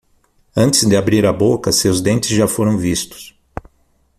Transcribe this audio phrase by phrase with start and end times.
[0.57, 3.35] Antes de abrir a boca, seus dentes já foram vistos.